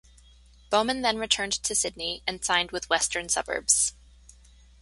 Bowman 0.71 1.03
then 1.03 1.19
returned 1.19 1.51
to 1.61 1.75
Sydney 1.75 2.23
and 2.25 2.43
signed 2.43 2.71
with 2.71 2.89
Western 2.89 3.29
Suburbs. 3.29 3.93